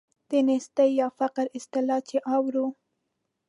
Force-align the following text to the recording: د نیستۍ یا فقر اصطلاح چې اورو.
د 0.29 0.31
نیستۍ 0.47 0.89
یا 1.01 1.07
فقر 1.19 1.45
اصطلاح 1.57 1.99
چې 2.09 2.17
اورو. 2.35 2.65